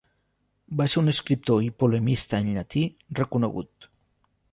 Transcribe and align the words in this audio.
Va 0.79 0.85
ser 0.93 0.99
un 1.01 1.11
escriptor 1.11 1.61
i 1.65 1.69
polemista 1.83 2.39
en 2.45 2.49
llatí 2.55 2.83
reconegut. 3.21 3.89